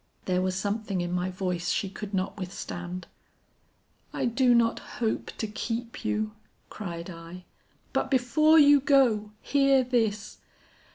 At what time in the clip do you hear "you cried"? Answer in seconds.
6.03-7.07